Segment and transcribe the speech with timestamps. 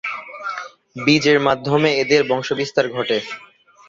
[0.95, 3.17] বীজের মাধ্যমে এদের বংশবিস্তার ঘটে।